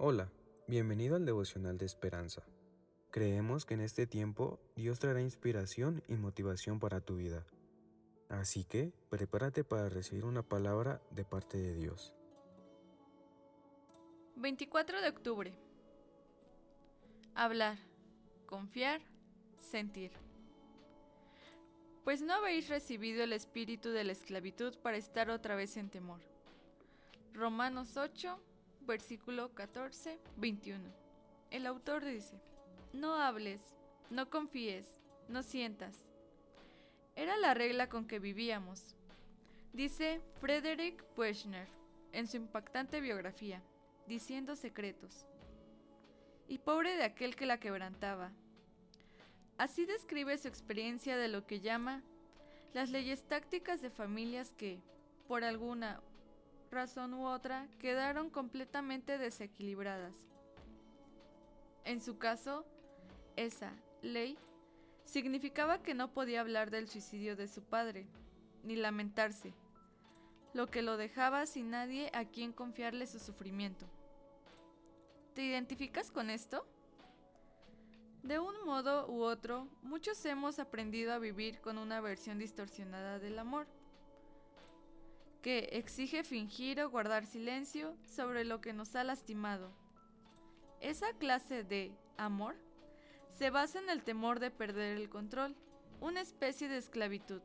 Hola, 0.00 0.30
bienvenido 0.68 1.16
al 1.16 1.26
devocional 1.26 1.76
de 1.76 1.84
esperanza. 1.84 2.44
Creemos 3.10 3.66
que 3.66 3.74
en 3.74 3.80
este 3.80 4.06
tiempo 4.06 4.60
Dios 4.76 5.00
traerá 5.00 5.20
inspiración 5.20 6.04
y 6.06 6.14
motivación 6.14 6.78
para 6.78 7.00
tu 7.00 7.16
vida. 7.16 7.44
Así 8.28 8.62
que 8.62 8.92
prepárate 9.10 9.64
para 9.64 9.88
recibir 9.88 10.24
una 10.24 10.44
palabra 10.44 11.02
de 11.10 11.24
parte 11.24 11.58
de 11.58 11.74
Dios. 11.74 12.14
24 14.36 15.00
de 15.00 15.08
octubre. 15.08 15.52
Hablar, 17.34 17.78
confiar, 18.46 19.00
sentir. 19.56 20.12
Pues 22.04 22.22
no 22.22 22.34
habéis 22.34 22.68
recibido 22.68 23.24
el 23.24 23.32
espíritu 23.32 23.88
de 23.88 24.04
la 24.04 24.12
esclavitud 24.12 24.76
para 24.78 24.96
estar 24.96 25.28
otra 25.28 25.56
vez 25.56 25.76
en 25.76 25.90
temor. 25.90 26.20
Romanos 27.34 27.96
8, 27.96 28.40
versículo 28.88 29.54
14, 29.54 30.18
21. 30.38 30.82
El 31.50 31.66
autor 31.66 32.04
dice, 32.04 32.40
no 32.92 33.14
hables, 33.14 33.60
no 34.10 34.30
confíes, 34.30 34.86
no 35.28 35.42
sientas. 35.42 36.04
Era 37.14 37.36
la 37.36 37.52
regla 37.54 37.88
con 37.88 38.06
que 38.06 38.18
vivíamos, 38.18 38.96
dice 39.72 40.20
Frederick 40.40 41.04
Buechner 41.14 41.68
en 42.12 42.26
su 42.26 42.38
impactante 42.38 43.00
biografía, 43.00 43.62
diciendo 44.06 44.56
secretos. 44.56 45.26
Y 46.48 46.58
pobre 46.58 46.96
de 46.96 47.04
aquel 47.04 47.36
que 47.36 47.44
la 47.44 47.60
quebrantaba. 47.60 48.32
Así 49.58 49.84
describe 49.84 50.38
su 50.38 50.48
experiencia 50.48 51.18
de 51.18 51.28
lo 51.28 51.46
que 51.46 51.60
llama 51.60 52.02
las 52.72 52.88
leyes 52.88 53.22
tácticas 53.24 53.82
de 53.82 53.90
familias 53.90 54.54
que, 54.54 54.80
por 55.26 55.44
alguna 55.44 56.00
razón 56.70 57.14
u 57.14 57.26
otra, 57.26 57.68
quedaron 57.78 58.30
completamente 58.30 59.18
desequilibradas. 59.18 60.14
En 61.84 62.00
su 62.00 62.18
caso, 62.18 62.66
esa 63.36 63.72
ley 64.02 64.36
significaba 65.04 65.82
que 65.82 65.94
no 65.94 66.12
podía 66.12 66.40
hablar 66.40 66.70
del 66.70 66.88
suicidio 66.88 67.36
de 67.36 67.48
su 67.48 67.62
padre, 67.62 68.06
ni 68.62 68.76
lamentarse, 68.76 69.54
lo 70.52 70.66
que 70.66 70.82
lo 70.82 70.96
dejaba 70.96 71.46
sin 71.46 71.70
nadie 71.70 72.10
a 72.12 72.24
quien 72.26 72.52
confiarle 72.52 73.06
su 73.06 73.18
sufrimiento. 73.18 73.86
¿Te 75.34 75.42
identificas 75.42 76.10
con 76.10 76.30
esto? 76.30 76.66
De 78.22 78.38
un 78.38 78.54
modo 78.66 79.08
u 79.08 79.22
otro, 79.22 79.68
muchos 79.82 80.22
hemos 80.26 80.58
aprendido 80.58 81.12
a 81.12 81.18
vivir 81.18 81.60
con 81.60 81.78
una 81.78 82.00
versión 82.00 82.38
distorsionada 82.38 83.18
del 83.18 83.38
amor 83.38 83.66
que 85.42 85.68
exige 85.72 86.24
fingir 86.24 86.80
o 86.80 86.90
guardar 86.90 87.26
silencio 87.26 87.96
sobre 88.06 88.44
lo 88.44 88.60
que 88.60 88.72
nos 88.72 88.94
ha 88.96 89.04
lastimado. 89.04 89.72
Esa 90.80 91.12
clase 91.14 91.64
de 91.64 91.92
amor 92.16 92.56
se 93.38 93.50
basa 93.50 93.78
en 93.78 93.88
el 93.88 94.02
temor 94.02 94.40
de 94.40 94.50
perder 94.50 94.96
el 94.96 95.08
control, 95.08 95.56
una 96.00 96.20
especie 96.20 96.68
de 96.68 96.78
esclavitud. 96.78 97.40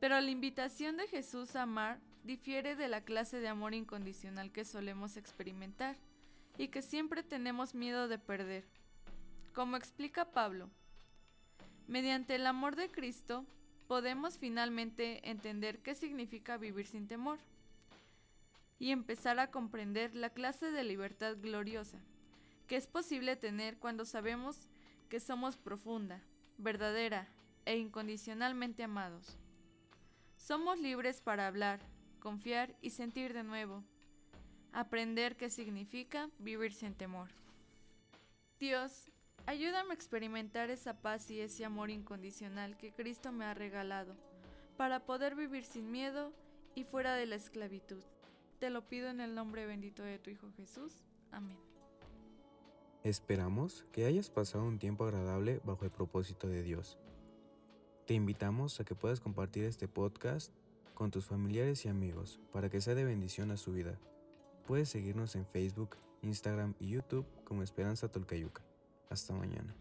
Pero 0.00 0.20
la 0.20 0.30
invitación 0.30 0.96
de 0.96 1.08
Jesús 1.08 1.56
a 1.56 1.62
amar 1.62 2.00
difiere 2.22 2.76
de 2.76 2.88
la 2.88 3.02
clase 3.02 3.40
de 3.40 3.48
amor 3.48 3.74
incondicional 3.74 4.52
que 4.52 4.64
solemos 4.64 5.16
experimentar 5.16 5.96
y 6.56 6.68
que 6.68 6.82
siempre 6.82 7.22
tenemos 7.22 7.74
miedo 7.74 8.08
de 8.08 8.18
perder. 8.18 8.64
Como 9.54 9.76
explica 9.76 10.30
Pablo, 10.30 10.70
mediante 11.86 12.34
el 12.34 12.46
amor 12.46 12.76
de 12.76 12.90
Cristo 12.90 13.46
podemos 13.88 14.38
finalmente 14.38 15.28
entender 15.28 15.80
qué 15.80 15.94
significa 15.94 16.58
vivir 16.58 16.86
sin 16.86 17.08
temor 17.08 17.38
y 18.78 18.92
empezar 18.92 19.40
a 19.40 19.50
comprender 19.50 20.14
la 20.14 20.30
clase 20.30 20.70
de 20.70 20.84
libertad 20.84 21.36
gloriosa 21.40 21.98
que 22.68 22.76
es 22.76 22.86
posible 22.86 23.34
tener 23.34 23.78
cuando 23.78 24.04
sabemos 24.04 24.68
que 25.08 25.20
somos 25.20 25.56
profunda, 25.56 26.22
verdadera 26.58 27.26
e 27.64 27.78
incondicionalmente 27.78 28.82
amados. 28.82 29.38
Somos 30.36 30.78
libres 30.78 31.22
para 31.22 31.46
hablar, 31.46 31.80
confiar 32.20 32.76
y 32.82 32.90
sentir 32.90 33.32
de 33.32 33.42
nuevo, 33.42 33.82
aprender 34.72 35.36
qué 35.36 35.48
significa 35.48 36.28
vivir 36.38 36.74
sin 36.74 36.94
temor. 36.94 37.30
Dios, 38.60 39.10
Ayúdame 39.48 39.92
a 39.92 39.94
experimentar 39.94 40.68
esa 40.68 41.00
paz 41.00 41.30
y 41.30 41.40
ese 41.40 41.64
amor 41.64 41.88
incondicional 41.88 42.76
que 42.76 42.92
Cristo 42.92 43.32
me 43.32 43.46
ha 43.46 43.54
regalado, 43.54 44.14
para 44.76 45.06
poder 45.06 45.34
vivir 45.36 45.64
sin 45.64 45.90
miedo 45.90 46.34
y 46.74 46.84
fuera 46.84 47.14
de 47.14 47.24
la 47.24 47.36
esclavitud. 47.36 48.02
Te 48.58 48.68
lo 48.68 48.86
pido 48.86 49.08
en 49.08 49.22
el 49.22 49.34
nombre 49.34 49.64
bendito 49.64 50.02
de 50.02 50.18
tu 50.18 50.28
Hijo 50.28 50.48
Jesús. 50.58 51.02
Amén. 51.32 51.56
Esperamos 53.04 53.86
que 53.90 54.04
hayas 54.04 54.28
pasado 54.28 54.64
un 54.64 54.78
tiempo 54.78 55.04
agradable 55.04 55.62
bajo 55.64 55.86
el 55.86 55.90
propósito 55.92 56.46
de 56.46 56.62
Dios. 56.62 56.98
Te 58.04 58.12
invitamos 58.12 58.78
a 58.80 58.84
que 58.84 58.94
puedas 58.94 59.18
compartir 59.18 59.64
este 59.64 59.88
podcast 59.88 60.52
con 60.92 61.10
tus 61.10 61.24
familiares 61.24 61.86
y 61.86 61.88
amigos 61.88 62.38
para 62.52 62.68
que 62.68 62.82
sea 62.82 62.94
de 62.94 63.06
bendición 63.06 63.50
a 63.50 63.56
su 63.56 63.72
vida. 63.72 63.98
Puedes 64.66 64.90
seguirnos 64.90 65.36
en 65.36 65.46
Facebook, 65.46 65.96
Instagram 66.20 66.74
y 66.78 66.90
YouTube 66.90 67.24
como 67.44 67.62
Esperanza 67.62 68.12
Tolcayuca. 68.12 68.67
Hasta 69.10 69.32
mañana. 69.32 69.74